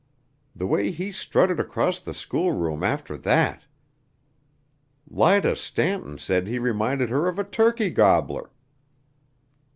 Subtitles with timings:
[0.55, 3.65] The way he strutted across the schoolroom after that!
[5.07, 8.49] Lida Stanton said he reminded her of a turkey gobbler."